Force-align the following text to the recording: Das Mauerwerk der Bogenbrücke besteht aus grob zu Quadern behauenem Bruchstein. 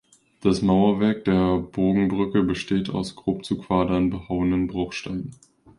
Das 0.41 0.63
Mauerwerk 0.63 1.25
der 1.25 1.59
Bogenbrücke 1.59 2.41
besteht 2.41 2.89
aus 2.89 3.15
grob 3.15 3.45
zu 3.45 3.59
Quadern 3.59 4.09
behauenem 4.09 4.65
Bruchstein. 4.65 5.35